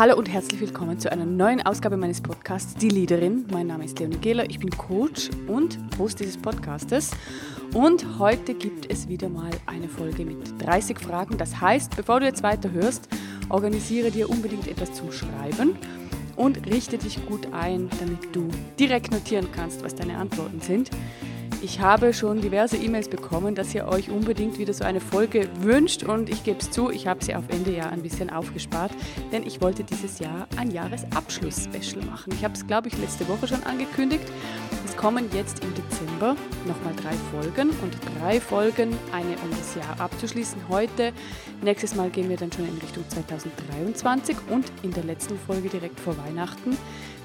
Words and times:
Hallo 0.00 0.16
und 0.16 0.30
herzlich 0.30 0.58
willkommen 0.62 0.98
zu 0.98 1.12
einer 1.12 1.26
neuen 1.26 1.60
Ausgabe 1.60 1.98
meines 1.98 2.22
Podcasts 2.22 2.74
Die 2.74 2.88
Leaderin. 2.88 3.44
Mein 3.52 3.66
Name 3.66 3.84
ist 3.84 3.98
Leonie 3.98 4.16
Gehler, 4.16 4.48
ich 4.48 4.58
bin 4.58 4.70
Coach 4.70 5.28
und 5.46 5.78
Host 5.98 6.20
dieses 6.20 6.38
Podcastes. 6.38 7.10
Und 7.74 8.18
heute 8.18 8.54
gibt 8.54 8.90
es 8.90 9.08
wieder 9.08 9.28
mal 9.28 9.50
eine 9.66 9.90
Folge 9.90 10.24
mit 10.24 10.38
30 10.64 10.98
Fragen. 10.98 11.36
Das 11.36 11.60
heißt, 11.60 11.96
bevor 11.96 12.20
du 12.20 12.24
jetzt 12.24 12.42
weiterhörst, 12.42 13.10
organisiere 13.50 14.10
dir 14.10 14.30
unbedingt 14.30 14.68
etwas 14.68 14.90
zum 14.94 15.12
Schreiben 15.12 15.76
und 16.34 16.66
richte 16.66 16.96
dich 16.96 17.26
gut 17.26 17.52
ein, 17.52 17.90
damit 18.00 18.34
du 18.34 18.48
direkt 18.78 19.12
notieren 19.12 19.48
kannst, 19.54 19.84
was 19.84 19.94
deine 19.94 20.16
Antworten 20.16 20.62
sind. 20.62 20.88
Ich 21.62 21.78
habe 21.78 22.14
schon 22.14 22.40
diverse 22.40 22.78
E-Mails 22.78 23.10
bekommen, 23.10 23.54
dass 23.54 23.74
ihr 23.74 23.86
euch 23.86 24.10
unbedingt 24.10 24.58
wieder 24.58 24.72
so 24.72 24.82
eine 24.82 24.98
Folge 24.98 25.46
wünscht 25.60 26.02
und 26.02 26.30
ich 26.30 26.42
gebe 26.42 26.58
es 26.58 26.70
zu, 26.70 26.90
ich 26.90 27.06
habe 27.06 27.22
sie 27.22 27.34
auf 27.34 27.44
Ende 27.50 27.76
Jahr 27.76 27.92
ein 27.92 28.00
bisschen 28.00 28.30
aufgespart, 28.30 28.92
denn 29.30 29.46
ich 29.46 29.60
wollte 29.60 29.84
dieses 29.84 30.20
Jahr 30.20 30.48
ein 30.56 30.70
Jahresabschluss-Special 30.70 32.02
machen. 32.06 32.32
Ich 32.32 32.44
habe 32.44 32.54
es, 32.54 32.66
glaube 32.66 32.88
ich, 32.88 32.96
letzte 32.96 33.28
Woche 33.28 33.46
schon 33.46 33.62
angekündigt. 33.64 34.24
Es 34.90 34.96
kommen 34.96 35.30
jetzt 35.32 35.62
im 35.62 35.72
Dezember 35.72 36.34
nochmal 36.66 36.92
drei 37.00 37.12
Folgen 37.30 37.70
und 37.70 37.96
drei 38.18 38.40
Folgen, 38.40 38.98
eine 39.12 39.36
um 39.44 39.50
das 39.50 39.76
Jahr 39.76 40.00
abzuschließen 40.00 40.68
heute. 40.68 41.12
Nächstes 41.62 41.94
Mal 41.94 42.10
gehen 42.10 42.28
wir 42.28 42.36
dann 42.36 42.50
schon 42.50 42.66
in 42.66 42.76
Richtung 42.76 43.08
2023 43.08 44.36
und 44.50 44.64
in 44.82 44.90
der 44.90 45.04
letzten 45.04 45.38
Folge 45.38 45.68
direkt 45.68 46.00
vor 46.00 46.18
Weihnachten 46.18 46.76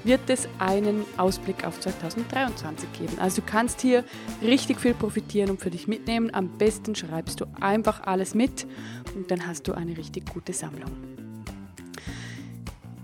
wird 0.04 0.20
es 0.28 0.48
einen 0.60 1.04
Ausblick 1.16 1.66
auf 1.66 1.80
2023 1.80 2.88
geben. 2.92 3.18
Also 3.18 3.42
du 3.42 3.48
kannst 3.48 3.80
hier 3.80 4.04
richtig 4.42 4.80
viel 4.80 4.94
profitieren 4.94 5.50
und 5.50 5.60
für 5.60 5.70
dich 5.70 5.88
mitnehmen. 5.88 6.32
Am 6.32 6.48
besten 6.58 6.94
schreibst 6.94 7.40
du 7.40 7.46
einfach 7.60 8.06
alles 8.06 8.32
mit 8.32 8.64
und 9.16 9.28
dann 9.32 9.44
hast 9.44 9.66
du 9.66 9.72
eine 9.72 9.96
richtig 9.96 10.32
gute 10.32 10.52
Sammlung. 10.52 10.92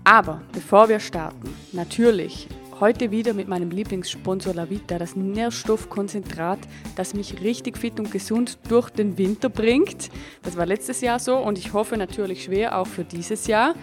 Aber 0.05 0.41
bevor 0.53 0.87
wir 0.87 1.01
starten, 1.01 1.53
natürlich 1.73 2.47
heute 2.79 3.11
wieder 3.11 3.33
mit 3.33 3.47
meinem 3.47 3.71
Lieblingssponsor 3.71 4.53
Lavita, 4.53 4.97
das 4.97 5.15
Nährstoffkonzentrat, 5.15 6.59
das 6.95 7.13
mich 7.13 7.41
richtig 7.41 7.77
fit 7.77 7.99
und 7.99 8.11
gesund 8.11 8.57
durch 8.69 8.89
den 8.89 9.17
Winter 9.17 9.49
bringt. 9.49 10.09
Das 10.43 10.57
war 10.57 10.65
letztes 10.65 11.01
Jahr 11.01 11.19
so 11.19 11.37
und 11.37 11.57
ich 11.57 11.73
hoffe 11.73 11.97
natürlich 11.97 12.45
schwer 12.45 12.77
auch 12.77 12.87
für 12.87 13.03
dieses 13.03 13.47
Jahr. 13.47 13.75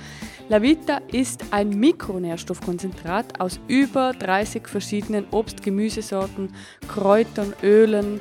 Lavita 0.48 0.98
ist 1.12 1.44
ein 1.52 1.70
Mikronährstoffkonzentrat 1.70 3.40
aus 3.40 3.60
über 3.68 4.12
30 4.12 4.66
verschiedenen 4.66 5.26
Obst-, 5.30 5.62
Gemüsesorten, 5.62 6.52
Kräutern, 6.88 7.54
Ölen. 7.62 8.20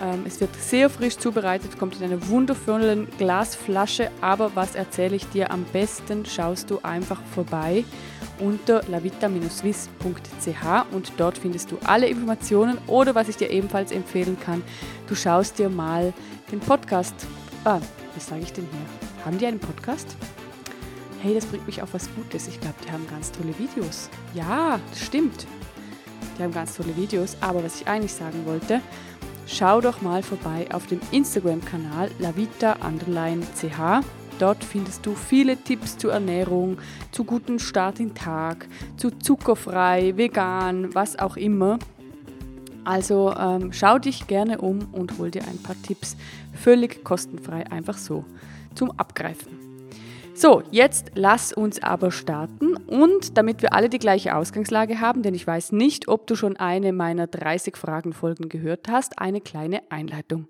Ähm, 0.00 0.24
es 0.26 0.40
wird 0.40 0.54
sehr 0.56 0.90
frisch 0.90 1.16
zubereitet, 1.16 1.78
kommt 1.78 1.96
in 1.96 2.04
einer 2.04 2.28
wundervollen 2.28 3.08
Glasflasche. 3.18 4.10
Aber 4.20 4.54
was 4.54 4.74
erzähle 4.74 5.16
ich 5.16 5.26
dir? 5.28 5.50
Am 5.50 5.64
besten 5.64 6.24
schaust 6.24 6.70
du 6.70 6.80
einfach 6.82 7.20
vorbei 7.34 7.84
unter 8.38 8.82
lavita-swiss.ch 8.88 10.92
und 10.92 11.12
dort 11.18 11.38
findest 11.38 11.70
du 11.70 11.78
alle 11.84 12.08
Informationen 12.08 12.78
oder 12.86 13.14
was 13.14 13.28
ich 13.28 13.36
dir 13.36 13.50
ebenfalls 13.50 13.92
empfehlen 13.92 14.38
kann, 14.40 14.62
du 15.06 15.14
schaust 15.14 15.58
dir 15.58 15.68
mal 15.68 16.14
den 16.50 16.60
Podcast. 16.60 17.14
Ah, 17.64 17.80
was 18.14 18.26
sage 18.26 18.42
ich 18.42 18.52
denn 18.52 18.66
hier? 18.70 19.26
Haben 19.26 19.36
die 19.36 19.46
einen 19.46 19.60
Podcast? 19.60 20.16
hey, 21.22 21.34
das 21.34 21.46
bringt 21.46 21.66
mich 21.66 21.82
auf 21.82 21.92
was 21.92 22.08
Gutes. 22.14 22.48
Ich 22.48 22.60
glaube, 22.60 22.76
die 22.84 22.90
haben 22.90 23.06
ganz 23.08 23.30
tolle 23.30 23.56
Videos. 23.58 24.08
Ja, 24.34 24.80
das 24.90 25.00
stimmt. 25.00 25.46
Die 26.38 26.42
haben 26.42 26.52
ganz 26.52 26.76
tolle 26.76 26.96
Videos. 26.96 27.36
Aber 27.40 27.62
was 27.62 27.80
ich 27.80 27.86
eigentlich 27.86 28.14
sagen 28.14 28.46
wollte, 28.46 28.80
schau 29.50 29.80
doch 29.80 30.00
mal 30.00 30.22
vorbei 30.22 30.66
auf 30.72 30.86
dem 30.86 31.00
Instagram-Kanal 31.10 32.10
lavita_ch. 32.20 34.04
Dort 34.38 34.64
findest 34.64 35.04
du 35.04 35.14
viele 35.14 35.56
Tipps 35.56 35.98
zur 35.98 36.12
Ernährung, 36.12 36.78
zu 37.12 37.24
guten 37.24 37.58
Start 37.58 38.00
in 38.00 38.14
Tag, 38.14 38.66
zu 38.96 39.10
zuckerfrei, 39.10 40.16
vegan, 40.16 40.94
was 40.94 41.18
auch 41.18 41.36
immer. 41.36 41.78
Also 42.84 43.34
ähm, 43.38 43.72
schau 43.72 43.98
dich 43.98 44.26
gerne 44.26 44.58
um 44.58 44.88
und 44.92 45.18
hol 45.18 45.30
dir 45.30 45.42
ein 45.46 45.62
paar 45.62 45.76
Tipps 45.82 46.16
völlig 46.54 47.04
kostenfrei, 47.04 47.70
einfach 47.70 47.98
so 47.98 48.24
zum 48.74 48.90
Abgreifen. 48.92 49.69
So, 50.34 50.62
jetzt 50.70 51.12
lass 51.14 51.52
uns 51.52 51.82
aber 51.82 52.10
starten 52.10 52.76
und 52.76 53.36
damit 53.36 53.62
wir 53.62 53.74
alle 53.74 53.88
die 53.88 53.98
gleiche 53.98 54.34
Ausgangslage 54.34 55.00
haben, 55.00 55.22
denn 55.22 55.34
ich 55.34 55.46
weiß 55.46 55.72
nicht, 55.72 56.08
ob 56.08 56.26
du 56.26 56.34
schon 56.34 56.56
eine 56.56 56.92
meiner 56.92 57.26
30 57.26 57.76
Fragenfolgen 57.76 58.48
gehört 58.48 58.88
hast, 58.88 59.18
eine 59.18 59.40
kleine 59.40 59.82
Einleitung. 59.90 60.46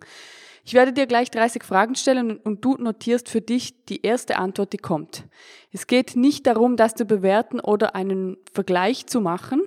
Ich 0.65 0.75
werde 0.75 0.93
dir 0.93 1.07
gleich 1.07 1.31
30 1.31 1.65
Fragen 1.65 1.97
stellen 1.97 2.37
und 2.37 2.65
du 2.65 2.77
notierst 2.77 3.29
für 3.29 3.41
dich 3.41 3.85
die 3.87 4.03
erste 4.03 4.37
Antwort, 4.37 4.73
die 4.73 4.79
kommt. 4.79 5.25
Es 5.73 5.87
geht 5.87 6.15
nicht 6.15 6.47
darum, 6.47 6.77
das 6.77 6.95
zu 6.95 7.07
bewerten 7.07 7.59
oder 7.59 7.95
einen 7.95 8.37
Vergleich 8.53 9.07
zu 9.07 9.21
machen, 9.21 9.63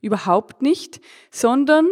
überhaupt 0.00 0.62
nicht, 0.62 1.00
sondern 1.30 1.86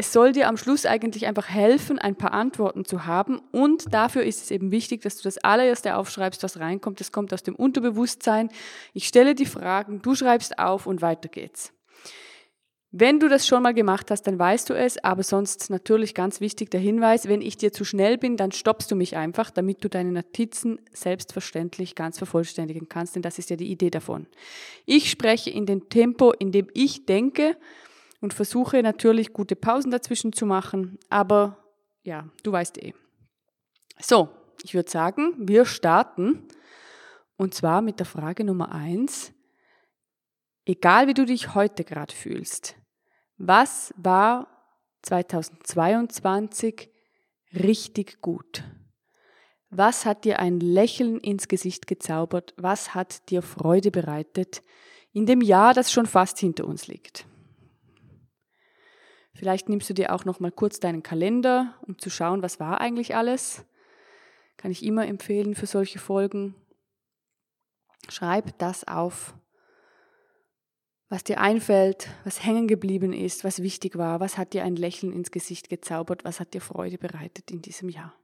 es 0.00 0.14
soll 0.14 0.32
dir 0.32 0.48
am 0.48 0.56
Schluss 0.56 0.86
eigentlich 0.86 1.26
einfach 1.26 1.50
helfen, 1.50 1.98
ein 1.98 2.16
paar 2.16 2.32
Antworten 2.32 2.86
zu 2.86 3.04
haben. 3.04 3.38
Und 3.52 3.92
dafür 3.92 4.22
ist 4.22 4.42
es 4.42 4.50
eben 4.50 4.70
wichtig, 4.70 5.02
dass 5.02 5.16
du 5.16 5.22
das 5.24 5.36
allererste 5.36 5.94
aufschreibst, 5.94 6.42
was 6.42 6.58
reinkommt. 6.58 7.00
Das 7.00 7.12
kommt 7.12 7.34
aus 7.34 7.42
dem 7.42 7.54
Unterbewusstsein. 7.54 8.48
Ich 8.94 9.06
stelle 9.06 9.34
die 9.34 9.44
Fragen, 9.44 10.00
du 10.00 10.14
schreibst 10.14 10.58
auf 10.58 10.86
und 10.86 11.02
weiter 11.02 11.28
geht's. 11.28 11.74
Wenn 12.92 13.20
du 13.20 13.28
das 13.28 13.46
schon 13.46 13.62
mal 13.62 13.74
gemacht 13.74 14.10
hast, 14.10 14.22
dann 14.22 14.38
weißt 14.38 14.70
du 14.70 14.74
es, 14.74 14.96
aber 15.04 15.22
sonst 15.22 15.68
natürlich 15.68 16.14
ganz 16.14 16.40
wichtig 16.40 16.70
der 16.70 16.80
Hinweis, 16.80 17.28
wenn 17.28 17.42
ich 17.42 17.58
dir 17.58 17.70
zu 17.70 17.84
schnell 17.84 18.16
bin, 18.16 18.38
dann 18.38 18.52
stoppst 18.52 18.90
du 18.90 18.96
mich 18.96 19.18
einfach, 19.18 19.50
damit 19.50 19.84
du 19.84 19.90
deine 19.90 20.12
Notizen 20.12 20.80
selbstverständlich 20.94 21.94
ganz 21.94 22.16
vervollständigen 22.16 22.88
kannst, 22.88 23.16
denn 23.16 23.22
das 23.22 23.38
ist 23.38 23.50
ja 23.50 23.56
die 23.56 23.70
Idee 23.70 23.90
davon. 23.90 24.26
Ich 24.86 25.10
spreche 25.10 25.50
in 25.50 25.66
dem 25.66 25.90
Tempo, 25.90 26.32
in 26.32 26.52
dem 26.52 26.68
ich 26.72 27.04
denke 27.04 27.58
und 28.20 28.34
versuche 28.34 28.82
natürlich 28.82 29.32
gute 29.32 29.56
Pausen 29.56 29.90
dazwischen 29.90 30.32
zu 30.32 30.46
machen, 30.46 30.98
aber 31.08 31.56
ja, 32.02 32.28
du 32.42 32.52
weißt 32.52 32.82
eh. 32.82 32.94
So, 34.00 34.28
ich 34.62 34.74
würde 34.74 34.90
sagen, 34.90 35.34
wir 35.38 35.64
starten 35.64 36.48
und 37.36 37.54
zwar 37.54 37.82
mit 37.82 37.98
der 37.98 38.06
Frage 38.06 38.44
Nummer 38.44 38.72
eins. 38.72 39.32
Egal 40.66 41.08
wie 41.08 41.14
du 41.14 41.24
dich 41.24 41.54
heute 41.54 41.84
gerade 41.84 42.14
fühlst, 42.14 42.76
was 43.38 43.94
war 43.96 44.46
2022 45.02 46.90
richtig 47.54 48.20
gut? 48.20 48.64
Was 49.70 50.04
hat 50.04 50.24
dir 50.24 50.40
ein 50.40 50.60
Lächeln 50.60 51.18
ins 51.18 51.48
Gesicht 51.48 51.86
gezaubert? 51.86 52.54
Was 52.56 52.94
hat 52.94 53.30
dir 53.30 53.40
Freude 53.40 53.90
bereitet 53.90 54.62
in 55.12 55.26
dem 55.26 55.40
Jahr, 55.40 55.74
das 55.74 55.92
schon 55.92 56.06
fast 56.06 56.38
hinter 56.38 56.66
uns 56.66 56.88
liegt? 56.88 57.26
Vielleicht 59.40 59.70
nimmst 59.70 59.88
du 59.88 59.94
dir 59.94 60.14
auch 60.14 60.26
noch 60.26 60.38
mal 60.38 60.52
kurz 60.52 60.80
deinen 60.80 61.02
Kalender, 61.02 61.74
um 61.86 61.98
zu 61.98 62.10
schauen, 62.10 62.42
was 62.42 62.60
war 62.60 62.78
eigentlich 62.78 63.16
alles. 63.16 63.64
Kann 64.58 64.70
ich 64.70 64.84
immer 64.84 65.06
empfehlen 65.06 65.54
für 65.54 65.64
solche 65.64 65.98
Folgen. 65.98 66.54
Schreib 68.10 68.58
das 68.58 68.86
auf, 68.86 69.32
was 71.08 71.24
dir 71.24 71.40
einfällt, 71.40 72.10
was 72.24 72.44
hängen 72.44 72.68
geblieben 72.68 73.14
ist, 73.14 73.42
was 73.42 73.62
wichtig 73.62 73.96
war, 73.96 74.20
was 74.20 74.36
hat 74.36 74.52
dir 74.52 74.62
ein 74.62 74.76
Lächeln 74.76 75.10
ins 75.10 75.30
Gesicht 75.30 75.70
gezaubert, 75.70 76.22
was 76.22 76.38
hat 76.38 76.52
dir 76.52 76.60
Freude 76.60 76.98
bereitet 76.98 77.50
in 77.50 77.62
diesem 77.62 77.88
Jahr. 77.88 78.14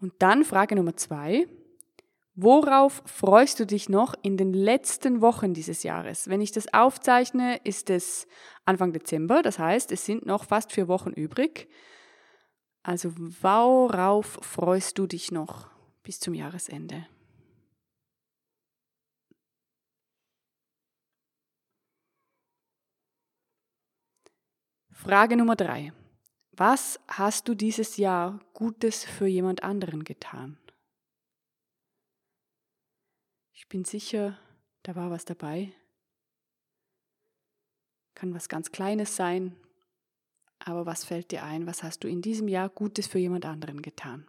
Und 0.00 0.14
dann 0.20 0.42
Frage 0.46 0.74
Nummer 0.74 0.96
zwei. 0.96 1.46
Worauf 2.34 3.02
freust 3.04 3.60
du 3.60 3.66
dich 3.66 3.90
noch 3.90 4.14
in 4.22 4.38
den 4.38 4.54
letzten 4.54 5.20
Wochen 5.20 5.52
dieses 5.52 5.82
Jahres? 5.82 6.28
Wenn 6.28 6.40
ich 6.40 6.50
das 6.50 6.72
aufzeichne, 6.72 7.60
ist 7.64 7.90
es 7.90 8.26
Anfang 8.64 8.94
Dezember, 8.94 9.42
das 9.42 9.58
heißt, 9.58 9.92
es 9.92 10.06
sind 10.06 10.24
noch 10.24 10.44
fast 10.46 10.72
vier 10.72 10.88
Wochen 10.88 11.10
übrig. 11.10 11.68
Also 12.82 13.12
worauf 13.16 14.38
freust 14.40 14.98
du 14.98 15.06
dich 15.06 15.30
noch 15.30 15.68
bis 16.02 16.20
zum 16.20 16.32
Jahresende? 16.32 17.06
Frage 24.90 25.36
Nummer 25.36 25.56
drei. 25.56 25.92
Was 26.52 26.98
hast 27.08 27.48
du 27.48 27.54
dieses 27.54 27.98
Jahr 27.98 28.40
Gutes 28.54 29.04
für 29.04 29.26
jemand 29.26 29.62
anderen 29.62 30.04
getan? 30.04 30.61
Ich 33.62 33.68
bin 33.68 33.84
sicher, 33.84 34.36
da 34.82 34.96
war 34.96 35.12
was 35.12 35.24
dabei. 35.24 35.72
Kann 38.14 38.34
was 38.34 38.48
ganz 38.48 38.72
Kleines 38.72 39.14
sein, 39.14 39.56
aber 40.58 40.84
was 40.84 41.04
fällt 41.04 41.30
dir 41.30 41.44
ein? 41.44 41.68
Was 41.68 41.84
hast 41.84 42.02
du 42.02 42.08
in 42.08 42.22
diesem 42.22 42.48
Jahr 42.48 42.68
Gutes 42.68 43.06
für 43.06 43.20
jemand 43.20 43.46
anderen 43.46 43.80
getan? 43.80 44.26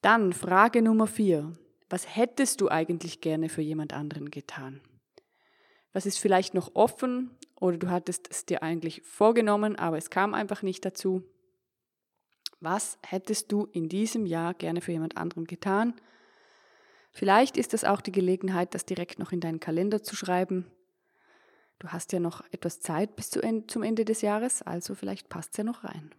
Dann 0.00 0.32
Frage 0.32 0.80
Nummer 0.80 1.06
vier. 1.06 1.52
Was 1.90 2.16
hättest 2.16 2.62
du 2.62 2.70
eigentlich 2.70 3.20
gerne 3.20 3.50
für 3.50 3.60
jemand 3.60 3.92
anderen 3.92 4.30
getan? 4.30 4.80
Was 5.92 6.06
ist 6.06 6.18
vielleicht 6.18 6.54
noch 6.54 6.74
offen 6.74 7.36
oder 7.60 7.76
du 7.76 7.90
hattest 7.90 8.30
es 8.30 8.46
dir 8.46 8.62
eigentlich 8.62 9.02
vorgenommen, 9.02 9.76
aber 9.76 9.98
es 9.98 10.08
kam 10.08 10.32
einfach 10.32 10.62
nicht 10.62 10.86
dazu? 10.86 11.22
Was 12.62 12.96
hättest 13.04 13.50
du 13.50 13.66
in 13.72 13.88
diesem 13.88 14.24
Jahr 14.24 14.54
gerne 14.54 14.80
für 14.80 14.92
jemand 14.92 15.16
anderen 15.16 15.46
getan? 15.46 15.94
Vielleicht 17.10 17.56
ist 17.56 17.74
es 17.74 17.82
auch 17.82 18.00
die 18.00 18.12
Gelegenheit, 18.12 18.72
das 18.72 18.86
direkt 18.86 19.18
noch 19.18 19.32
in 19.32 19.40
deinen 19.40 19.58
Kalender 19.58 20.04
zu 20.04 20.14
schreiben. 20.14 20.70
Du 21.80 21.88
hast 21.88 22.12
ja 22.12 22.20
noch 22.20 22.44
etwas 22.52 22.78
Zeit 22.78 23.16
bis 23.16 23.30
zum 23.30 23.82
Ende 23.82 24.04
des 24.04 24.22
Jahres, 24.22 24.62
also 24.62 24.94
vielleicht 24.94 25.28
passt 25.28 25.50
es 25.50 25.56
ja 25.56 25.64
noch 25.64 25.82
rein. 25.82 26.14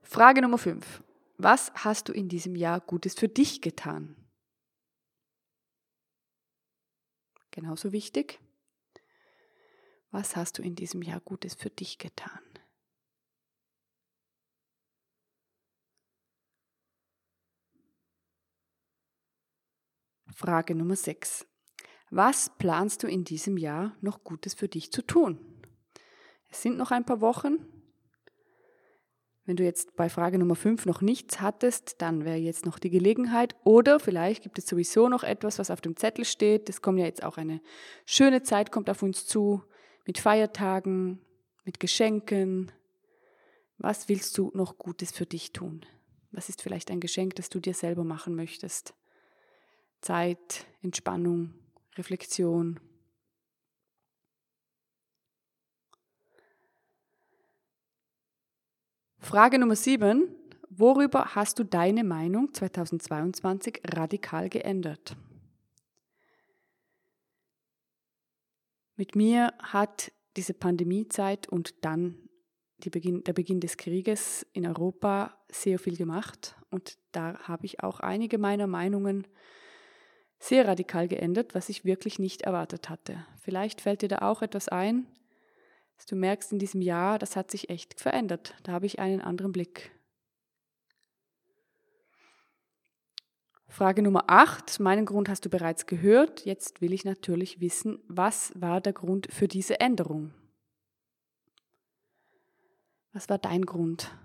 Frage 0.00 0.40
Nummer 0.40 0.56
5. 0.56 1.02
Was 1.36 1.70
hast 1.74 2.08
du 2.08 2.14
in 2.14 2.30
diesem 2.30 2.56
Jahr 2.56 2.80
Gutes 2.80 3.14
für 3.14 3.28
dich 3.28 3.60
getan? 3.60 4.16
Genauso 7.50 7.92
wichtig. 7.92 8.40
Was 10.10 10.36
hast 10.36 10.58
du 10.58 10.62
in 10.62 10.74
diesem 10.74 11.02
Jahr 11.02 11.20
Gutes 11.20 11.54
für 11.54 11.70
dich 11.70 11.98
getan? 11.98 12.40
Frage 20.36 20.74
Nummer 20.74 20.96
6. 20.96 21.46
Was 22.10 22.50
planst 22.58 23.02
du 23.02 23.06
in 23.06 23.24
diesem 23.24 23.56
Jahr 23.56 23.96
noch 24.02 24.22
Gutes 24.22 24.52
für 24.54 24.68
dich 24.68 24.92
zu 24.92 25.02
tun? 25.02 25.38
Es 26.50 26.62
sind 26.62 26.76
noch 26.76 26.90
ein 26.90 27.06
paar 27.06 27.20
Wochen. 27.20 27.56
Wenn 29.46 29.56
du 29.56 29.64
jetzt 29.64 29.96
bei 29.96 30.08
Frage 30.08 30.38
Nummer 30.38 30.56
5 30.56 30.86
noch 30.86 31.00
nichts 31.00 31.40
hattest, 31.40 32.02
dann 32.02 32.24
wäre 32.24 32.36
jetzt 32.36 32.66
noch 32.66 32.78
die 32.78 32.90
Gelegenheit. 32.90 33.56
Oder 33.64 33.98
vielleicht 33.98 34.42
gibt 34.42 34.58
es 34.58 34.66
sowieso 34.66 35.08
noch 35.08 35.22
etwas, 35.22 35.58
was 35.58 35.70
auf 35.70 35.80
dem 35.80 35.96
Zettel 35.96 36.24
steht. 36.24 36.68
Es 36.68 36.82
kommt 36.82 36.98
ja 36.98 37.06
jetzt 37.06 37.24
auch 37.24 37.38
eine 37.38 37.60
schöne 38.04 38.42
Zeit, 38.42 38.70
kommt 38.70 38.90
auf 38.90 39.02
uns 39.02 39.26
zu, 39.26 39.62
mit 40.06 40.18
Feiertagen, 40.18 41.20
mit 41.64 41.80
Geschenken. 41.80 42.72
Was 43.78 44.08
willst 44.08 44.38
du 44.38 44.50
noch 44.54 44.78
Gutes 44.78 45.10
für 45.10 45.26
dich 45.26 45.52
tun? 45.52 45.84
Was 46.30 46.48
ist 46.48 46.62
vielleicht 46.62 46.90
ein 46.90 47.00
Geschenk, 47.00 47.34
das 47.34 47.48
du 47.48 47.60
dir 47.60 47.74
selber 47.74 48.04
machen 48.04 48.34
möchtest? 48.34 48.94
Zeit, 50.00 50.66
Entspannung, 50.82 51.54
Reflexion. 51.96 52.78
Frage 59.18 59.58
Nummer 59.58 59.74
7. 59.74 60.28
Worüber 60.70 61.34
hast 61.34 61.58
du 61.58 61.64
deine 61.64 62.04
Meinung 62.04 62.52
2022 62.54 63.80
radikal 63.92 64.48
geändert? 64.48 65.16
Mit 68.96 69.14
mir 69.14 69.52
hat 69.58 70.12
diese 70.36 70.54
Pandemiezeit 70.54 71.48
und 71.48 71.84
dann 71.84 72.26
Beginn, 72.78 73.24
der 73.24 73.32
Beginn 73.32 73.60
des 73.60 73.76
Krieges 73.76 74.46
in 74.52 74.66
Europa 74.66 75.36
sehr 75.50 75.78
viel 75.78 75.96
gemacht 75.96 76.56
und 76.70 76.98
da 77.12 77.38
habe 77.40 77.66
ich 77.66 77.82
auch 77.82 78.00
einige 78.00 78.38
meiner 78.38 78.66
Meinungen 78.66 79.26
sehr 80.38 80.68
radikal 80.68 81.08
geändert, 81.08 81.54
was 81.54 81.68
ich 81.68 81.84
wirklich 81.84 82.18
nicht 82.18 82.42
erwartet 82.42 82.90
hatte. 82.90 83.26
Vielleicht 83.40 83.80
fällt 83.80 84.02
dir 84.02 84.08
da 84.08 84.18
auch 84.18 84.42
etwas 84.42 84.68
ein, 84.68 85.06
dass 85.96 86.06
du 86.06 86.16
merkst 86.16 86.52
in 86.52 86.58
diesem 86.58 86.82
Jahr, 86.82 87.18
das 87.18 87.36
hat 87.36 87.50
sich 87.50 87.70
echt 87.70 87.98
verändert. 88.00 88.54
Da 88.62 88.72
habe 88.72 88.86
ich 88.86 88.98
einen 88.98 89.22
anderen 89.22 89.52
Blick. 89.52 89.95
Frage 93.76 94.00
Nummer 94.00 94.24
8. 94.28 94.80
Meinen 94.80 95.04
Grund 95.04 95.28
hast 95.28 95.44
du 95.44 95.50
bereits 95.50 95.84
gehört. 95.84 96.46
Jetzt 96.46 96.80
will 96.80 96.94
ich 96.94 97.04
natürlich 97.04 97.60
wissen, 97.60 97.98
was 98.08 98.58
war 98.58 98.80
der 98.80 98.94
Grund 98.94 99.28
für 99.30 99.48
diese 99.48 99.80
Änderung? 99.80 100.32
Was 103.12 103.28
war 103.28 103.36
dein 103.36 103.66
Grund? 103.66 104.16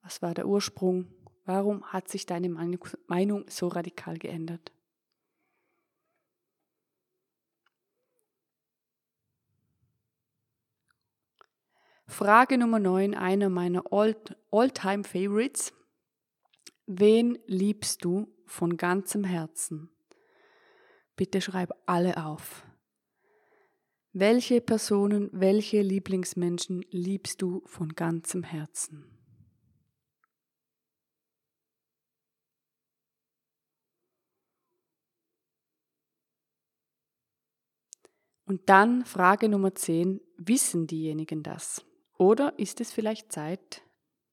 Was 0.00 0.22
war 0.22 0.32
der 0.32 0.46
Ursprung? 0.46 1.12
Warum 1.44 1.84
hat 1.92 2.08
sich 2.08 2.24
deine 2.24 2.48
Meinung 2.48 3.44
so 3.50 3.68
radikal 3.68 4.16
geändert? 4.16 4.72
Frage 12.06 12.56
Nummer 12.56 12.78
9, 12.78 13.14
einer 13.14 13.50
meiner 13.50 13.84
All-Time-Favorites. 13.92 15.74
Wen 16.86 17.38
liebst 17.44 18.06
du 18.06 18.34
von 18.50 18.76
ganzem 18.76 19.22
Herzen? 19.22 19.90
Bitte 21.14 21.40
schreib 21.40 21.70
alle 21.86 22.24
auf. 22.24 22.66
Welche 24.12 24.60
Personen, 24.60 25.30
welche 25.32 25.82
Lieblingsmenschen 25.82 26.84
liebst 26.90 27.42
du 27.42 27.62
von 27.66 27.94
ganzem 27.94 28.42
Herzen? 28.42 29.04
Und 38.46 38.68
dann 38.68 39.04
Frage 39.04 39.48
Nummer 39.48 39.76
10, 39.76 40.20
wissen 40.38 40.88
diejenigen 40.88 41.44
das? 41.44 41.84
Oder 42.18 42.58
ist 42.58 42.80
es 42.80 42.90
vielleicht 42.90 43.30
Zeit, 43.30 43.82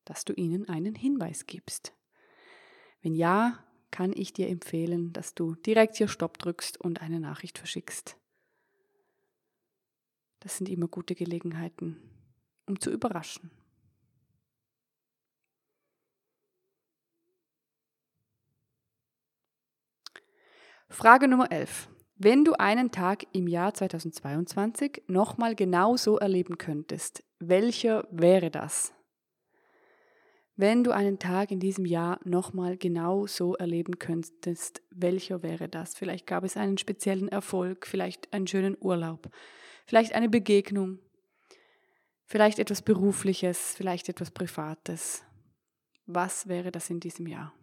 dass 0.06 0.26
du 0.26 0.34
ihnen 0.34 0.68
einen 0.68 0.96
Hinweis 0.96 1.46
gibst? 1.46 1.94
Wenn 3.04 3.14
ja, 3.14 3.64
kann 3.92 4.14
ich 4.14 4.34
dir 4.34 4.50
empfehlen, 4.50 5.14
dass 5.14 5.34
du 5.34 5.56
direkt 5.56 5.98
hier 5.98 6.08
Stopp 6.08 6.38
drückst 6.38 6.80
und 6.80 7.02
eine 7.02 7.20
Nachricht 7.20 7.58
verschickst. 7.58 8.18
Das 10.40 10.58
sind 10.58 10.70
immer 10.70 10.88
gute 10.88 11.16
Gelegenheiten, 11.16 11.98
um 12.68 12.80
zu 12.80 12.92
überraschen. 12.92 13.52
Frage 20.90 21.28
Nummer 21.28 21.52
11. 21.52 21.90
Wenn 22.16 22.46
du 22.46 22.54
einen 22.54 22.92
Tag 22.92 23.28
im 23.34 23.48
Jahr 23.48 23.74
2022 23.74 25.04
nochmal 25.08 25.54
genau 25.54 25.98
so 25.98 26.18
erleben 26.18 26.58
könntest, 26.58 27.24
welcher 27.40 28.08
wäre 28.10 28.50
das? 28.50 28.94
Wenn 30.60 30.84
du 30.84 30.90
einen 30.90 31.20
Tag 31.20 31.52
in 31.52 31.60
diesem 31.60 31.86
Jahr 31.86 32.20
nochmal 32.24 32.78
genau 32.78 33.28
so 33.28 33.56
erleben 33.56 34.00
könntest, 34.00 34.82
welcher 34.90 35.44
wäre 35.44 35.70
das? 35.70 35.96
Vielleicht 35.96 36.26
gab 36.26 36.44
es 36.44 36.58
einen 36.58 36.80
speziellen 36.80 37.30
Erfolg, 37.30 37.86
vielleicht 37.86 38.34
einen 38.34 38.48
schönen 38.48 38.76
Urlaub, 38.80 39.30
vielleicht 39.86 40.14
eine 40.14 40.30
Begegnung, 40.30 40.98
vielleicht 42.26 42.58
etwas 42.58 42.82
Berufliches, 42.82 43.76
vielleicht 43.76 44.10
etwas 44.10 44.32
Privates. 44.32 45.24
Was 46.08 46.48
wäre 46.48 46.72
das 46.72 46.90
in 46.90 47.00
diesem 47.00 47.28
Jahr? 47.28 47.54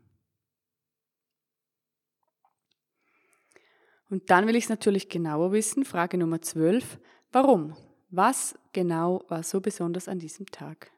Und 4.09 4.31
dann 4.31 4.47
will 4.47 4.55
ich 4.55 4.65
es 4.65 4.71
natürlich 4.71 5.09
genauer 5.09 5.51
wissen. 5.51 5.85
Frage 5.85 6.17
Nummer 6.17 6.41
12. 6.41 7.01
Warum? 7.33 7.77
Was 8.11 8.57
genau 8.73 9.25
war 9.27 9.43
so 9.43 9.61
besonders 9.61 10.07
an 10.07 10.21
diesem 10.21 10.47
Tag? 10.47 10.94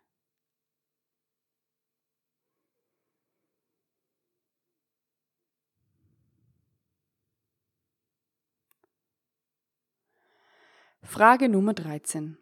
Frage 11.06 11.48
Nummer 11.48 11.72
13. 11.72 12.36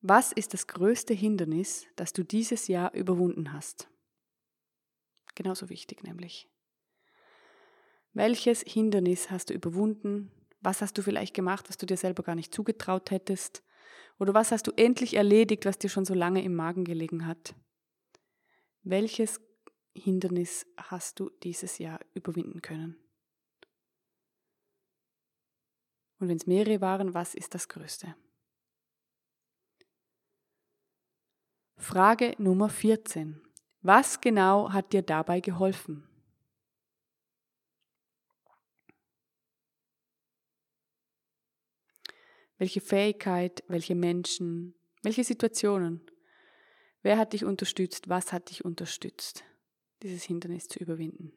Was 0.00 0.32
ist 0.32 0.54
das 0.54 0.66
größte 0.66 1.12
Hindernis, 1.12 1.86
das 1.94 2.14
du 2.14 2.24
dieses 2.24 2.66
Jahr 2.66 2.94
überwunden 2.94 3.52
hast? 3.52 3.90
Genauso 5.34 5.68
wichtig 5.68 6.02
nämlich. 6.02 6.48
Welches 8.14 8.62
Hindernis 8.62 9.30
hast 9.30 9.50
du 9.50 9.54
überwunden? 9.54 10.32
Was 10.60 10.80
hast 10.80 10.96
du 10.96 11.02
vielleicht 11.02 11.34
gemacht, 11.34 11.68
was 11.68 11.76
du 11.76 11.84
dir 11.84 11.98
selber 11.98 12.22
gar 12.22 12.34
nicht 12.34 12.52
zugetraut 12.52 13.10
hättest? 13.10 13.62
Oder 14.18 14.32
was 14.32 14.52
hast 14.52 14.66
du 14.66 14.72
endlich 14.74 15.14
erledigt, 15.14 15.66
was 15.66 15.78
dir 15.78 15.90
schon 15.90 16.06
so 16.06 16.14
lange 16.14 16.42
im 16.42 16.54
Magen 16.54 16.84
gelegen 16.84 17.26
hat? 17.26 17.54
Welches 18.82 19.38
Hindernis 19.94 20.66
hast 20.78 21.20
du 21.20 21.30
dieses 21.42 21.78
Jahr 21.78 22.00
überwinden 22.14 22.62
können? 22.62 22.96
Und 26.18 26.28
wenn 26.28 26.36
es 26.36 26.46
mehrere 26.46 26.80
waren, 26.80 27.14
was 27.14 27.34
ist 27.34 27.54
das 27.54 27.68
Größte? 27.68 28.14
Frage 31.76 32.34
Nummer 32.38 32.68
14. 32.68 33.40
Was 33.82 34.20
genau 34.20 34.72
hat 34.72 34.92
dir 34.92 35.02
dabei 35.02 35.40
geholfen? 35.40 36.04
Welche 42.56 42.80
Fähigkeit, 42.80 43.62
welche 43.68 43.94
Menschen, 43.94 44.74
welche 45.02 45.22
Situationen? 45.22 46.10
Wer 47.02 47.16
hat 47.16 47.32
dich 47.32 47.44
unterstützt? 47.44 48.08
Was 48.08 48.32
hat 48.32 48.50
dich 48.50 48.64
unterstützt? 48.64 49.44
dieses 50.02 50.24
Hindernis 50.24 50.68
zu 50.68 50.78
überwinden. 50.78 51.32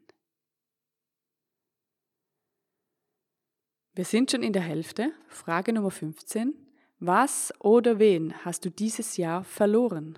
Wir 3.94 4.06
sind 4.06 4.32
schon 4.32 4.42
in 4.42 4.54
der 4.54 4.62
Hälfte. 4.62 5.12
Frage 5.28 5.74
Nummer 5.74 5.92
15. 5.92 6.56
Was 7.00 7.54
oder 7.60 8.00
wen 8.00 8.34
hast 8.46 8.64
du 8.64 8.72
dieses 8.72 9.18
Jahr 9.18 9.44
verloren? 9.44 10.18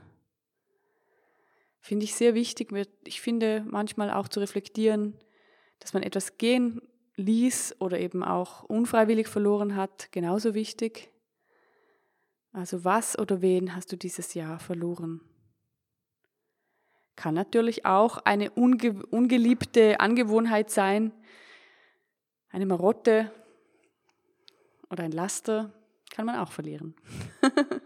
Finde 1.80 2.04
ich 2.04 2.14
sehr 2.14 2.36
wichtig. 2.36 2.72
Ich 3.04 3.20
finde 3.20 3.66
manchmal 3.68 4.12
auch 4.12 4.28
zu 4.28 4.40
reflektieren, 4.42 5.18
dass 5.80 5.94
man 5.94 6.04
etwas 6.04 6.38
gehen 6.38 6.84
ließ 7.16 7.78
oder 7.80 8.00
eben 8.00 8.24
auch 8.24 8.62
unfreiwillig 8.62 9.28
verloren 9.28 9.76
hat, 9.76 10.12
genauso 10.12 10.54
wichtig. 10.54 11.10
Also 12.52 12.84
was 12.86 13.18
oder 13.18 13.42
wen 13.42 13.76
hast 13.76 13.92
du 13.92 13.98
dieses 13.98 14.36
Jahr 14.36 14.60
verloren? 14.60 15.20
Kann 17.16 17.34
natürlich 17.34 17.88
auch 17.88 18.20
eine 18.20 18.52
unge 18.52 19.04
ungeliebte 19.08 20.00
Angewohnheit 20.00 20.70
sein, 20.70 21.12
eine 22.50 22.68
Marotte 22.68 23.32
oder 24.94 25.04
ein 25.04 25.12
Laster, 25.12 25.74
kann 26.12 26.26
man 26.26 26.38
auch 26.38 26.52
verlieren. 26.52 26.96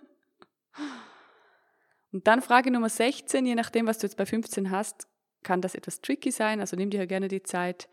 Und 2.12 2.28
dann 2.28 2.42
Frage 2.42 2.70
Nummer 2.72 2.90
16, 2.90 3.46
je 3.46 3.56
nachdem, 3.56 3.88
was 3.88 3.98
du 3.98 4.06
jetzt 4.06 4.18
bei 4.18 4.26
15 4.26 4.70
hast, 4.70 5.08
kann 5.44 5.62
das 5.62 5.76
etwas 5.76 6.02
tricky 6.02 6.32
sein, 6.32 6.60
also 6.60 6.76
nimm 6.76 6.90
dir 6.90 7.08
gerne 7.08 7.28
die 7.28 7.44
Zeit. 7.44 7.90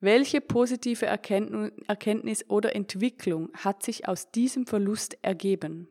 Welche 0.00 0.40
positive 0.40 1.06
Erkenntnis 1.06 2.48
oder 2.48 2.74
Entwicklung 2.74 3.50
hat 3.54 3.82
sich 3.82 4.08
aus 4.08 4.30
diesem 4.30 4.66
Verlust 4.66 5.16
ergeben? 5.22 5.88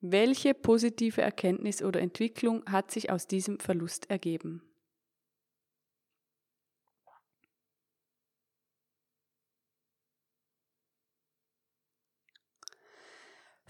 Welche 0.00 0.54
positive 0.54 1.20
Erkenntnis 1.20 1.82
oder 1.82 2.00
Entwicklung 2.00 2.64
hat 2.66 2.90
sich 2.90 3.10
aus 3.10 3.26
diesem 3.26 3.60
Verlust 3.60 4.10
ergeben? 4.10 4.62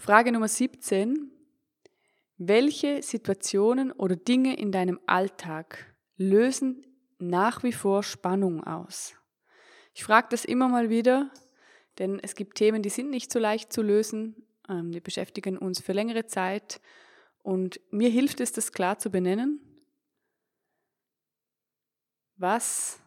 Frage 0.02 0.32
Nummer 0.32 0.48
17. 0.48 1.30
Welche 2.36 3.04
Situationen 3.04 3.92
oder 3.92 4.16
Dinge 4.16 4.58
in 4.58 4.72
deinem 4.72 4.98
Alltag 5.06 5.94
lösen 6.16 6.84
nach 7.20 7.62
wie 7.62 7.72
vor 7.72 8.02
Spannung 8.02 8.64
aus? 8.64 9.14
Ich 9.94 10.02
frage 10.02 10.26
das 10.30 10.44
immer 10.44 10.66
mal 10.66 10.90
wieder, 10.90 11.30
denn 12.00 12.18
es 12.18 12.34
gibt 12.34 12.56
Themen, 12.56 12.82
die 12.82 12.88
sind 12.88 13.10
nicht 13.10 13.30
so 13.30 13.38
leicht 13.38 13.72
zu 13.72 13.80
lösen, 13.80 14.44
ähm, 14.68 14.90
die 14.90 14.98
beschäftigen 14.98 15.56
uns 15.56 15.80
für 15.80 15.92
längere 15.92 16.26
Zeit 16.26 16.80
und 17.44 17.80
mir 17.92 18.10
hilft 18.10 18.40
es, 18.40 18.50
das 18.50 18.72
klar 18.72 18.98
zu 18.98 19.08
benennen. 19.08 19.60
Was 22.34 22.98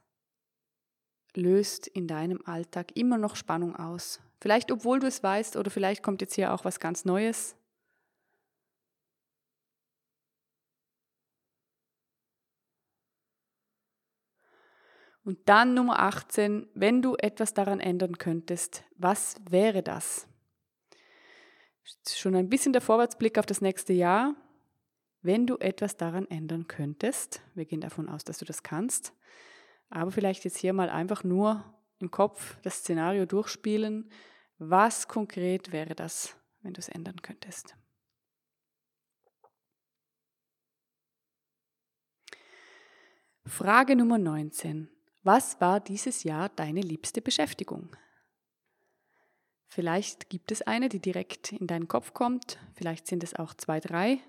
löst 1.34 1.88
in 1.88 2.08
deinem 2.08 2.40
Alltag 2.46 2.96
immer 2.96 3.18
noch 3.18 3.36
Spannung 3.36 3.76
aus? 3.76 4.22
Vielleicht 4.40 4.72
obwohl 4.72 5.00
du 5.00 5.08
es 5.08 5.24
weißt 5.24 5.58
oder 5.58 5.72
vielleicht 5.72 6.04
kommt 6.04 6.22
jetzt 6.22 6.36
hier 6.36 6.54
auch 6.54 6.66
was 6.66 6.80
ganz 6.80 7.06
Neues. 7.06 7.56
Und 15.26 15.40
dann 15.50 15.74
Nummer 15.74 16.00
18, 16.00 16.68
wenn 16.76 17.02
du 17.02 17.16
etwas 17.16 17.56
daran 17.56 17.80
ändern 17.80 18.20
könntest, 18.20 18.84
was 18.96 19.38
wäre 19.50 19.82
das? 19.82 20.28
Schon 22.08 22.36
ein 22.36 22.48
bisschen 22.50 22.74
der 22.74 22.82
Vorwärtsblick 22.82 23.40
auf 23.40 23.48
das 23.48 23.60
nächste 23.60 23.94
Jahr. 23.94 24.36
Wenn 25.24 25.48
du 25.48 25.58
etwas 25.58 25.98
daran 25.98 26.28
ändern 26.30 26.68
könntest, 26.68 27.42
wir 27.56 27.66
gehen 27.66 27.82
davon 27.82 28.08
aus, 28.08 28.24
dass 28.24 28.38
du 28.38 28.46
das 28.46 28.62
kannst, 28.62 29.14
aber 29.90 30.12
vielleicht 30.12 30.46
jetzt 30.46 30.58
hier 30.58 30.74
mal 30.74 30.90
einfach 30.90 31.24
nur 31.24 31.64
im 32.00 32.12
Kopf 32.12 32.58
das 32.62 32.78
Szenario 32.80 33.26
durchspielen. 33.26 34.10
Was 34.58 35.08
konkret 35.08 35.72
wäre 35.72 35.96
das, 35.96 36.36
wenn 36.62 36.74
du 36.74 36.80
es 36.80 36.90
ändern 36.90 37.22
könntest? 37.22 37.76
Frage 43.46 43.96
Nummer 43.96 44.18
19. 44.18 44.90
Was 45.24 45.62
war 45.62 45.80
dieses 45.80 46.24
Jahr 46.24 46.50
deine 46.50 46.82
liebste 46.82 47.22
Beschäftigung? 47.22 47.96
Vielleicht 49.68 50.30
gibt 50.30 50.52
es 50.52 50.62
eine, 50.62 50.90
die 50.90 51.00
direkt 51.00 51.52
in 51.52 51.68
deinen 51.68 51.88
Kopf 51.88 52.14
kommt, 52.14 52.60
vielleicht 52.76 53.08
sind 53.08 53.24
es 53.24 53.36
auch 53.36 53.54
zwei, 53.54 53.80
drei. 53.80 54.20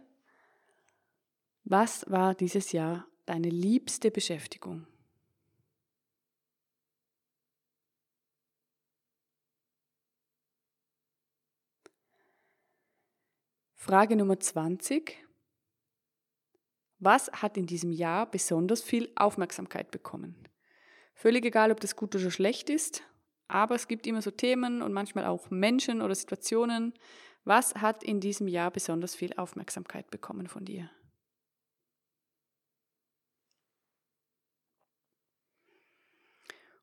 Was 1.64 2.10
war 2.10 2.34
dieses 2.34 2.72
Jahr 2.72 3.06
deine 3.26 3.48
liebste 3.48 4.10
Beschäftigung? 4.10 4.86
Frage 13.86 14.16
Nummer 14.16 14.40
20. 14.40 15.16
Was 16.98 17.30
hat 17.30 17.56
in 17.56 17.66
diesem 17.66 17.92
Jahr 17.92 18.28
besonders 18.28 18.82
viel 18.82 19.12
Aufmerksamkeit 19.14 19.92
bekommen? 19.92 20.34
Völlig 21.14 21.44
egal, 21.44 21.70
ob 21.70 21.78
das 21.78 21.94
gut 21.94 22.12
oder 22.16 22.32
schlecht 22.32 22.68
ist, 22.68 23.04
aber 23.46 23.76
es 23.76 23.86
gibt 23.86 24.08
immer 24.08 24.22
so 24.22 24.32
Themen 24.32 24.82
und 24.82 24.92
manchmal 24.92 25.24
auch 25.24 25.50
Menschen 25.50 26.02
oder 26.02 26.16
Situationen. 26.16 26.94
Was 27.44 27.76
hat 27.76 28.02
in 28.02 28.18
diesem 28.18 28.48
Jahr 28.48 28.72
besonders 28.72 29.14
viel 29.14 29.32
Aufmerksamkeit 29.34 30.10
bekommen 30.10 30.48
von 30.48 30.64
dir? 30.64 30.90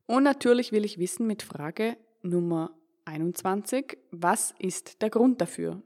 Und 0.06 0.22
natürlich 0.22 0.72
will 0.72 0.86
ich 0.86 0.96
wissen 0.96 1.26
mit 1.26 1.42
Frage 1.42 1.98
Nummer 2.22 2.74
21, 3.04 3.98
was 4.10 4.54
ist 4.58 5.02
der 5.02 5.10
Grund 5.10 5.42
dafür? 5.42 5.82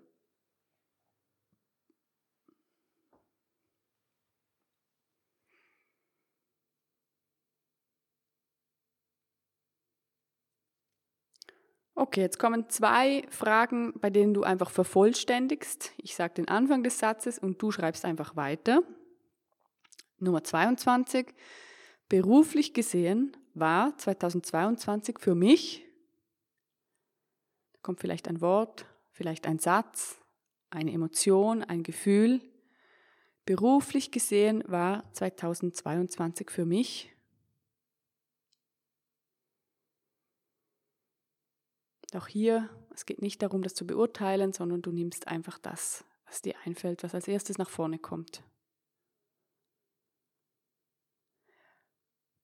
Okay, 12.01 12.21
jetzt 12.21 12.39
kommen 12.39 12.69
zwei 12.69 13.25
Fragen, 13.29 13.93
bei 13.99 14.09
denen 14.09 14.33
du 14.33 14.45
einfach 14.45 14.71
vervollständigst. 14.71 15.95
Ich 15.97 16.15
sage 16.15 16.35
den 16.35 16.47
Anfang 16.47 16.85
des 16.85 17.01
Satzes 17.01 17.41
und 17.41 17.61
du 17.61 17.73
schreibst 17.73 18.05
einfach 18.05 18.37
weiter. 18.37 18.85
Nummer 20.21 20.45
22. 20.45 21.27
Beruflich 22.09 22.73
gesehen 22.73 23.37
war 23.55 23.99
2022 23.99 25.19
für 25.19 25.35
mich, 25.35 25.85
da 27.73 27.81
kommt 27.83 27.99
vielleicht 27.99 28.29
ein 28.29 28.41
Wort, 28.41 28.87
vielleicht 29.11 29.49
ein 29.49 29.59
Satz, 29.59 30.21
eine 30.71 30.93
Emotion, 30.93 31.65
ein 31.65 31.83
Gefühl. 31.83 32.41
Beruflich 33.45 34.13
gesehen 34.13 34.63
war 34.69 35.03
2022 35.15 36.49
für 36.49 36.65
mich 36.65 37.13
Auch 42.15 42.27
hier, 42.27 42.71
es 42.95 43.05
geht 43.05 43.21
nicht 43.21 43.43
darum, 43.43 43.63
das 43.63 43.75
zu 43.75 43.87
beurteilen, 43.87 44.53
sondern 44.53 44.83
du 44.83 44.91
nimmst 44.93 45.29
einfach 45.29 45.59
das, 45.59 46.05
was 46.27 46.41
dir 46.41 46.55
einfällt, 46.65 47.03
was 47.03 47.15
als 47.15 47.29
erstes 47.29 47.59
nach 47.59 47.69
vorne 47.69 47.99
kommt. 47.99 48.43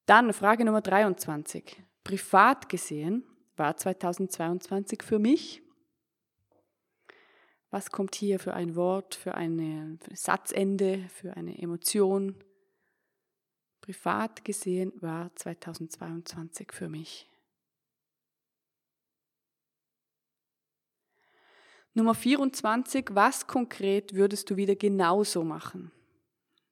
Dann 0.07 0.35
Frage 0.35 0.67
Nummer 0.67 0.83
23. 0.83 1.83
Privat 2.03 2.69
gesehen 2.69 3.25
war 3.57 3.77
2022 3.77 5.03
für 5.03 5.19
mich. 5.19 5.63
Was 7.71 7.91
kommt 7.91 8.15
hier 8.15 8.39
für 8.39 8.53
ein 8.53 8.77
Wort, 8.77 9.15
für 9.15 9.35
ein 9.35 9.99
Satzende, 10.13 11.09
für 11.09 11.37
eine 11.37 11.59
Emotion? 11.59 12.37
Privat 13.81 14.45
gesehen 14.45 14.93
war 15.01 15.35
2022 15.35 16.71
für 16.73 16.89
mich. 16.89 17.31
Nummer 21.97 22.15
24, 22.15 23.11
was 23.13 23.47
konkret 23.47 24.15
würdest 24.15 24.51
du 24.51 24.57
wieder 24.57 24.75
genauso 24.75 25.45
machen? 25.45 25.93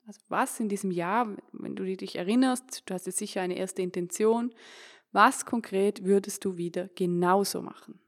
Also 0.05 0.21
was 0.29 0.59
in 0.59 0.69
diesem 0.69 0.91
Jahr, 0.91 1.37
wenn 1.53 1.77
du 1.77 1.85
dich 1.85 2.17
erinnerst, 2.17 2.83
du 2.87 2.95
hast 2.95 3.07
jetzt 3.07 3.19
sicher 3.19 3.41
eine 3.41 3.57
erste 3.57 3.83
Intention, 3.83 4.53
was 5.13 5.47
konkret 5.47 6.05
würdest 6.05 6.45
du 6.45 6.57
wieder 6.57 6.89
genauso 6.97 7.63
machen? 7.63 8.01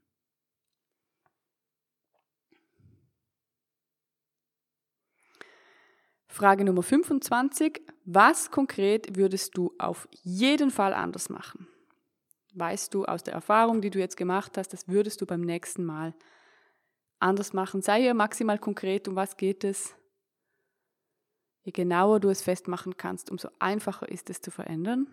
Frage 6.27 6.65
Nummer 6.65 6.83
25, 6.83 7.81
was 8.07 8.51
konkret 8.51 9.17
würdest 9.17 9.57
du 9.57 9.73
auf 9.79 10.09
jeden 10.11 10.73
Fall 10.73 10.93
anders 10.93 11.29
machen? 11.29 11.69
Weißt 12.55 12.93
du 12.93 13.05
aus 13.05 13.23
der 13.23 13.35
Erfahrung, 13.35 13.81
die 13.81 13.91
du 13.91 14.01
jetzt 14.01 14.17
gemacht 14.17 14.59
hast, 14.59 14.73
das 14.73 14.89
würdest 14.89 15.21
du 15.21 15.27
beim 15.27 15.43
nächsten 15.43 15.85
Mal 15.85 16.07
anders 16.07 16.34
machen. 17.53 17.83
Sei 17.83 18.03
hier 18.03 18.15
maximal 18.15 18.59
konkret, 18.59 19.09
um 19.09 19.17
was 19.17 19.37
geht 19.37 19.65
es. 19.65 19.95
Je 21.63 21.73
genauer 21.73 22.21
du 22.21 22.29
es 22.29 22.43
festmachen 22.43 22.97
kannst, 22.97 23.31
umso 23.31 23.49
einfacher 23.59 24.09
ist 24.09 24.29
es 24.29 24.43
zu 24.43 24.51
verändern. 24.51 25.07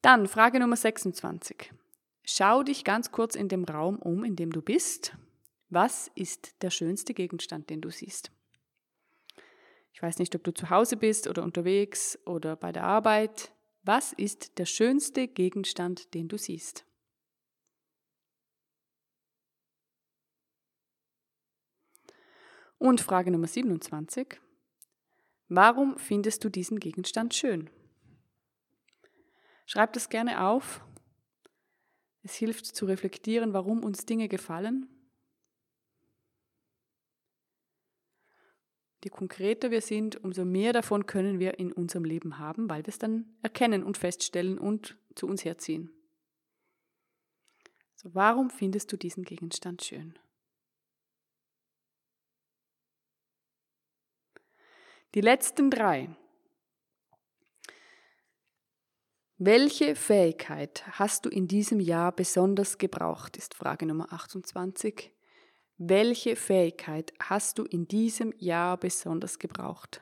Dann 0.00 0.26
Frage 0.26 0.58
Nummer 0.58 0.76
26. 0.76 1.72
Schau 2.24 2.62
dich 2.62 2.84
ganz 2.84 3.12
kurz 3.12 3.34
in 3.34 3.48
dem 3.48 3.64
Raum 3.64 3.98
um, 3.98 4.24
in 4.24 4.36
dem 4.36 4.52
du 4.52 4.62
bist. 4.62 5.16
Was 5.68 6.10
ist 6.14 6.62
der 6.62 6.70
schönste 6.70 7.14
Gegenstand, 7.14 7.70
den 7.70 7.80
du 7.80 7.90
siehst? 7.90 8.30
Weiß 10.02 10.18
nicht, 10.18 10.34
ob 10.34 10.42
du 10.42 10.52
zu 10.52 10.68
Hause 10.68 10.96
bist 10.96 11.28
oder 11.28 11.44
unterwegs 11.44 12.18
oder 12.26 12.56
bei 12.56 12.72
der 12.72 12.82
Arbeit. 12.82 13.52
Was 13.84 14.12
ist 14.12 14.58
der 14.58 14.64
schönste 14.64 15.28
Gegenstand, 15.28 16.12
den 16.14 16.26
du 16.26 16.36
siehst? 16.36 16.84
Und 22.78 23.00
Frage 23.00 23.30
Nummer 23.30 23.46
27. 23.46 24.40
Warum 25.48 25.96
findest 25.98 26.42
du 26.42 26.48
diesen 26.48 26.80
Gegenstand 26.80 27.32
schön? 27.32 27.70
Schreib 29.66 29.92
das 29.92 30.08
gerne 30.08 30.42
auf. 30.42 30.84
Es 32.24 32.34
hilft 32.34 32.66
zu 32.66 32.86
reflektieren, 32.86 33.52
warum 33.52 33.84
uns 33.84 34.04
Dinge 34.04 34.26
gefallen. 34.26 34.88
Je 39.04 39.10
konkreter 39.10 39.70
wir 39.70 39.80
sind, 39.80 40.22
umso 40.22 40.44
mehr 40.44 40.72
davon 40.72 41.06
können 41.06 41.40
wir 41.40 41.58
in 41.58 41.72
unserem 41.72 42.04
Leben 42.04 42.38
haben, 42.38 42.70
weil 42.70 42.84
wir 42.84 42.88
es 42.88 42.98
dann 42.98 43.26
erkennen 43.42 43.82
und 43.82 43.98
feststellen 43.98 44.58
und 44.58 44.96
zu 45.14 45.26
uns 45.26 45.44
herziehen. 45.44 45.90
So, 47.96 48.14
warum 48.14 48.50
findest 48.50 48.92
du 48.92 48.96
diesen 48.96 49.24
Gegenstand 49.24 49.82
schön? 49.82 50.18
Die 55.14 55.20
letzten 55.20 55.70
drei. 55.70 56.08
Welche 59.36 59.96
Fähigkeit 59.96 60.84
hast 60.98 61.26
du 61.26 61.28
in 61.28 61.48
diesem 61.48 61.80
Jahr 61.80 62.12
besonders 62.12 62.78
gebraucht, 62.78 63.36
ist 63.36 63.54
Frage 63.54 63.86
Nummer 63.86 64.12
28. 64.12 65.12
Welche 65.84 66.36
Fähigkeit 66.36 67.12
hast 67.18 67.58
du 67.58 67.64
in 67.64 67.88
diesem 67.88 68.32
Jahr 68.38 68.76
besonders 68.76 69.40
gebraucht? 69.40 70.00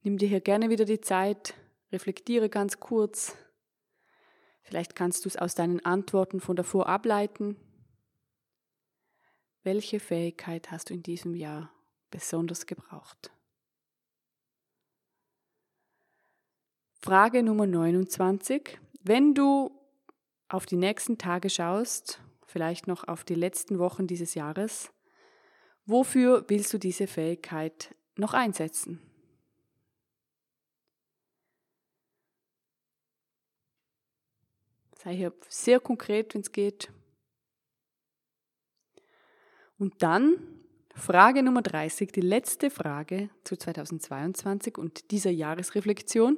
Nimm 0.00 0.16
dir 0.16 0.30
hier 0.30 0.40
gerne 0.40 0.70
wieder 0.70 0.86
die 0.86 1.02
Zeit, 1.02 1.52
reflektiere 1.92 2.48
ganz 2.48 2.80
kurz. 2.80 3.36
Vielleicht 4.62 4.96
kannst 4.96 5.26
du 5.26 5.28
es 5.28 5.36
aus 5.36 5.54
deinen 5.54 5.84
Antworten 5.84 6.40
von 6.40 6.56
davor 6.56 6.88
ableiten. 6.88 7.56
Welche 9.62 10.00
Fähigkeit 10.00 10.70
hast 10.70 10.88
du 10.88 10.94
in 10.94 11.02
diesem 11.02 11.34
Jahr 11.34 11.70
besonders 12.10 12.64
gebraucht? 12.64 13.30
Frage 16.94 17.42
Nummer 17.42 17.66
29. 17.66 18.78
Wenn 19.02 19.34
du 19.34 19.70
auf 20.48 20.64
die 20.64 20.76
nächsten 20.76 21.18
Tage 21.18 21.50
schaust, 21.50 22.22
vielleicht 22.48 22.86
noch 22.86 23.06
auf 23.06 23.24
die 23.24 23.34
letzten 23.34 23.78
Wochen 23.78 24.06
dieses 24.06 24.34
Jahres, 24.34 24.90
wofür 25.84 26.44
willst 26.48 26.72
du 26.72 26.78
diese 26.78 27.06
Fähigkeit 27.06 27.94
noch 28.16 28.32
einsetzen? 28.32 29.00
Sei 34.96 35.14
hier 35.14 35.32
sehr 35.48 35.78
konkret, 35.78 36.34
wenn 36.34 36.40
es 36.40 36.50
geht. 36.50 36.90
Und 39.78 40.02
dann 40.02 40.58
Frage 40.94 41.44
Nummer 41.44 41.62
30, 41.62 42.10
die 42.10 42.20
letzte 42.20 42.70
Frage 42.70 43.30
zu 43.44 43.56
2022 43.56 44.76
und 44.76 45.12
dieser 45.12 45.30
Jahresreflexion. 45.30 46.36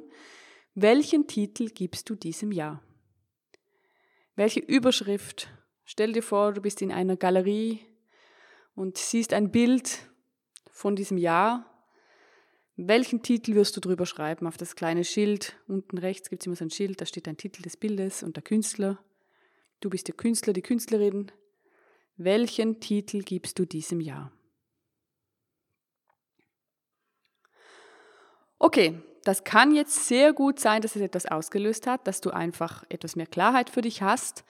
Welchen 0.75 1.25
Titel 1.25 1.69
gibst 1.69 2.09
du 2.09 2.15
diesem 2.15 2.51
Jahr? 2.51 2.83
Welche 4.35 4.59
Überschrift? 4.59 5.51
Stell 5.85 6.13
dir 6.13 6.23
vor, 6.23 6.53
du 6.53 6.61
bist 6.61 6.81
in 6.81 6.91
einer 6.91 7.17
Galerie 7.17 7.79
und 8.75 8.97
siehst 8.97 9.33
ein 9.33 9.51
Bild 9.51 10.09
von 10.71 10.95
diesem 10.95 11.17
Jahr. 11.17 11.65
Welchen 12.77 13.21
Titel 13.21 13.55
wirst 13.55 13.75
du 13.75 13.81
drüber 13.81 14.05
schreiben? 14.05 14.47
Auf 14.47 14.57
das 14.57 14.75
kleine 14.75 15.03
Schild. 15.03 15.55
Unten 15.67 15.97
rechts 15.97 16.29
gibt 16.29 16.41
es 16.41 16.47
immer 16.47 16.55
so 16.55 16.65
ein 16.65 16.71
Schild, 16.71 17.01
da 17.01 17.05
steht 17.05 17.27
ein 17.27 17.37
Titel 17.37 17.61
des 17.61 17.77
Bildes 17.77 18.23
und 18.23 18.35
der 18.37 18.43
Künstler. 18.43 18.99
Du 19.81 19.89
bist 19.89 20.07
der 20.07 20.15
Künstler, 20.15 20.53
die 20.53 20.61
Künstlerin. 20.61 21.31
Welchen 22.17 22.79
Titel 22.79 23.21
gibst 23.21 23.59
du 23.59 23.65
diesem 23.65 23.99
Jahr? 23.99 24.31
Okay, 28.59 29.01
das 29.23 29.43
kann 29.43 29.73
jetzt 29.73 30.07
sehr 30.07 30.33
gut 30.33 30.59
sein, 30.59 30.81
dass 30.81 30.95
es 30.95 31.01
etwas 31.01 31.25
ausgelöst 31.25 31.87
hat, 31.87 32.07
dass 32.07 32.21
du 32.21 32.29
einfach 32.29 32.83
etwas 32.89 33.15
mehr 33.15 33.25
Klarheit 33.25 33.69
für 33.69 33.81
dich 33.81 34.01
hast. 34.01 34.43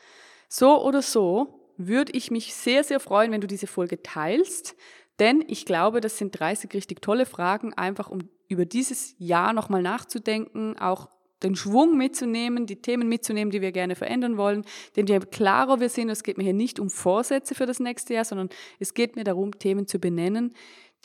So 0.53 0.83
oder 0.83 1.01
so 1.01 1.71
würde 1.77 2.11
ich 2.11 2.29
mich 2.29 2.53
sehr, 2.53 2.83
sehr 2.83 2.99
freuen, 2.99 3.31
wenn 3.31 3.39
du 3.39 3.47
diese 3.47 3.67
Folge 3.67 4.03
teilst, 4.03 4.75
denn 5.17 5.45
ich 5.47 5.65
glaube, 5.65 6.01
das 6.01 6.17
sind 6.17 6.37
30 6.37 6.73
richtig 6.73 7.01
tolle 7.01 7.25
Fragen, 7.25 7.73
einfach 7.73 8.09
um 8.09 8.29
über 8.49 8.65
dieses 8.65 9.15
Jahr 9.17 9.53
nochmal 9.53 9.81
nachzudenken, 9.81 10.77
auch 10.77 11.07
den 11.41 11.55
Schwung 11.55 11.97
mitzunehmen, 11.97 12.65
die 12.65 12.81
Themen 12.81 13.07
mitzunehmen, 13.07 13.49
die 13.49 13.61
wir 13.61 13.71
gerne 13.71 13.95
verändern 13.95 14.35
wollen. 14.35 14.65
Denn 14.97 15.07
je 15.07 15.21
klarer 15.21 15.79
wir 15.79 15.87
sind, 15.87 16.09
es 16.09 16.21
geht 16.21 16.37
mir 16.37 16.43
hier 16.43 16.53
nicht 16.53 16.81
um 16.81 16.89
Vorsätze 16.89 17.55
für 17.55 17.65
das 17.65 17.79
nächste 17.79 18.15
Jahr, 18.15 18.25
sondern 18.25 18.49
es 18.77 18.93
geht 18.93 19.15
mir 19.15 19.23
darum, 19.23 19.57
Themen 19.57 19.87
zu 19.87 19.99
benennen, 19.99 20.53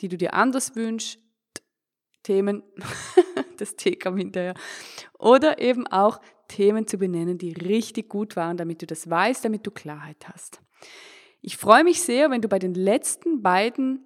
die 0.01 0.09
du 0.09 0.17
dir 0.17 0.33
anders 0.33 0.75
wünschst, 0.75 1.21
Themen, 2.21 2.63
das 3.57 3.77
T 3.77 3.95
kam 3.95 4.17
hinterher, 4.17 4.55
oder 5.17 5.61
eben 5.61 5.87
auch 5.87 6.19
Themen 6.47 6.87
zu 6.87 6.97
benennen, 6.97 7.37
die 7.37 7.53
richtig 7.53 8.09
gut 8.09 8.35
waren, 8.35 8.57
damit 8.57 8.81
du 8.81 8.85
das 8.85 9.09
weißt, 9.09 9.45
damit 9.45 9.65
du 9.65 9.71
Klarheit 9.71 10.27
hast. 10.31 10.61
Ich 11.41 11.57
freue 11.57 11.83
mich 11.83 12.01
sehr, 12.01 12.29
wenn 12.29 12.41
du 12.41 12.47
bei 12.47 12.59
den 12.59 12.73
letzten 12.73 13.41
beiden 13.41 14.03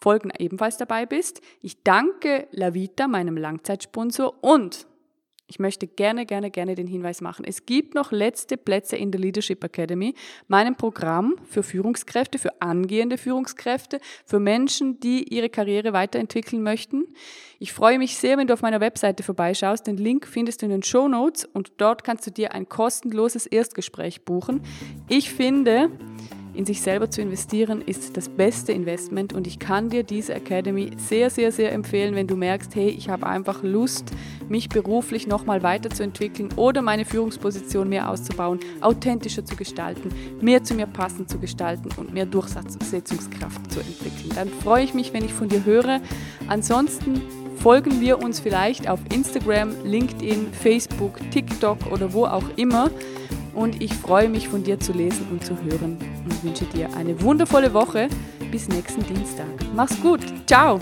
Folgen 0.00 0.30
ebenfalls 0.38 0.76
dabei 0.76 1.06
bist. 1.06 1.40
Ich 1.60 1.82
danke 1.82 2.48
Lavita, 2.52 3.08
meinem 3.08 3.36
Langzeitsponsor, 3.36 4.42
und 4.42 4.86
ich 5.48 5.58
möchte 5.58 5.86
gerne, 5.86 6.26
gerne, 6.26 6.50
gerne 6.50 6.74
den 6.74 6.86
Hinweis 6.86 7.22
machen. 7.22 7.44
Es 7.46 7.64
gibt 7.64 7.94
noch 7.94 8.12
letzte 8.12 8.58
Plätze 8.58 8.96
in 8.96 9.10
der 9.10 9.20
Leadership 9.20 9.64
Academy, 9.64 10.14
meinem 10.46 10.76
Programm 10.76 11.36
für 11.46 11.62
Führungskräfte, 11.62 12.38
für 12.38 12.60
angehende 12.60 13.16
Führungskräfte, 13.16 13.98
für 14.26 14.40
Menschen, 14.40 15.00
die 15.00 15.34
ihre 15.34 15.48
Karriere 15.48 15.94
weiterentwickeln 15.94 16.62
möchten. 16.62 17.06
Ich 17.58 17.72
freue 17.72 17.98
mich 17.98 18.18
sehr, 18.18 18.36
wenn 18.36 18.46
du 18.46 18.52
auf 18.52 18.62
meiner 18.62 18.80
Webseite 18.80 19.22
vorbeischaust. 19.22 19.86
Den 19.86 19.96
Link 19.96 20.26
findest 20.26 20.60
du 20.60 20.66
in 20.66 20.70
den 20.70 20.82
Show 20.82 21.08
Notes 21.08 21.46
und 21.46 21.72
dort 21.78 22.04
kannst 22.04 22.26
du 22.26 22.30
dir 22.30 22.52
ein 22.52 22.68
kostenloses 22.68 23.46
Erstgespräch 23.46 24.26
buchen. 24.26 24.60
Ich 25.08 25.30
finde, 25.30 25.90
in 26.58 26.66
sich 26.66 26.82
selber 26.82 27.08
zu 27.08 27.22
investieren 27.22 27.82
ist 27.82 28.16
das 28.16 28.28
beste 28.28 28.72
Investment 28.72 29.32
und 29.32 29.46
ich 29.46 29.60
kann 29.60 29.90
dir 29.90 30.02
diese 30.02 30.34
Academy 30.34 30.90
sehr, 30.96 31.30
sehr, 31.30 31.52
sehr 31.52 31.70
empfehlen, 31.72 32.16
wenn 32.16 32.26
du 32.26 32.34
merkst, 32.34 32.74
hey, 32.74 32.88
ich 32.88 33.08
habe 33.08 33.28
einfach 33.28 33.62
Lust, 33.62 34.10
mich 34.48 34.68
beruflich 34.68 35.28
nochmal 35.28 35.62
weiterzuentwickeln 35.62 36.48
oder 36.56 36.82
meine 36.82 37.04
Führungsposition 37.04 37.88
mehr 37.88 38.10
auszubauen, 38.10 38.58
authentischer 38.80 39.44
zu 39.44 39.54
gestalten, 39.54 40.08
mehr 40.40 40.64
zu 40.64 40.74
mir 40.74 40.88
passend 40.88 41.30
zu 41.30 41.38
gestalten 41.38 41.90
und 41.96 42.12
mehr 42.12 42.26
Durchsetzungskraft 42.26 43.70
zu 43.70 43.78
entwickeln. 43.78 44.32
Dann 44.34 44.48
freue 44.48 44.82
ich 44.82 44.94
mich, 44.94 45.12
wenn 45.12 45.24
ich 45.24 45.32
von 45.32 45.48
dir 45.48 45.64
höre. 45.64 46.00
Ansonsten 46.48 47.22
folgen 47.62 48.00
wir 48.00 48.20
uns 48.20 48.40
vielleicht 48.40 48.88
auf 48.88 48.98
Instagram, 49.14 49.84
LinkedIn, 49.84 50.48
Facebook, 50.52 51.20
TikTok 51.30 51.92
oder 51.92 52.12
wo 52.12 52.24
auch 52.24 52.50
immer 52.56 52.90
und 53.54 53.80
ich 53.80 53.94
freue 53.94 54.28
mich 54.28 54.48
von 54.48 54.64
dir 54.64 54.80
zu 54.80 54.92
lesen 54.92 55.28
und 55.30 55.44
zu 55.44 55.56
hören 55.62 55.98
und 56.28 56.44
wünsche 56.44 56.64
dir 56.66 56.88
eine 56.96 57.20
wundervolle 57.22 57.72
Woche. 57.72 58.08
Bis 58.50 58.68
nächsten 58.68 59.04
Dienstag. 59.04 59.46
Mach's 59.74 60.00
gut. 60.00 60.20
Ciao. 60.46 60.78